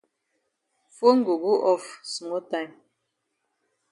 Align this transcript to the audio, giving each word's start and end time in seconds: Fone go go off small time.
Fone 0.95 1.21
go 1.25 1.35
go 1.43 1.53
off 1.73 1.99
small 2.01 2.41
time. 2.51 2.73